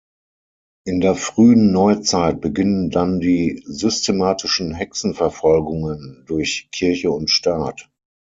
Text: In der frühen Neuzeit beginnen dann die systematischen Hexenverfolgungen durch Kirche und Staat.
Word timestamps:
In 0.87 0.99
der 0.99 1.13
frühen 1.13 1.71
Neuzeit 1.71 2.41
beginnen 2.41 2.89
dann 2.89 3.19
die 3.19 3.61
systematischen 3.67 4.73
Hexenverfolgungen 4.73 6.23
durch 6.25 6.69
Kirche 6.71 7.11
und 7.11 7.29
Staat. 7.29 7.87